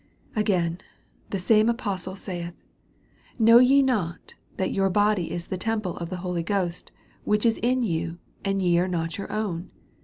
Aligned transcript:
Again, 0.35 0.79
the 1.29 1.37
same 1.37 1.69
apostle 1.69 2.15
saith. 2.15 2.55
Know 3.37 3.59
ye 3.59 3.83
not, 3.83 4.33
that 4.57 4.71
your 4.71 4.89
body 4.89 5.29
is 5.29 5.45
the 5.45 5.59
temple 5.59 5.95
of 5.97 6.09
the 6.09 6.17
Holy 6.25 6.41
Ghost 6.41 6.89
ivhich 7.27 7.45
is 7.45 7.59
in 7.61 7.83
you, 7.83 8.17
and 8.43 8.63
ye 8.63 8.79
are 8.79 8.87
not 8.87 9.19
your 9.19 9.31
own 9.31 9.69